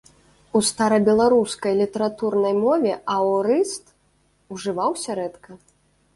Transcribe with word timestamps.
У 0.59 0.59
старабеларускай 0.69 1.73
літаратурнай 1.81 2.57
мове 2.65 2.93
аорыст 3.17 3.85
ужываўся 4.59 5.09
рэдка. 5.23 5.51